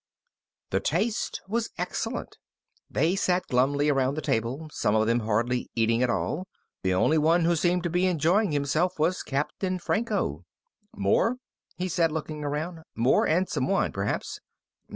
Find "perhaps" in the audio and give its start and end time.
13.91-14.39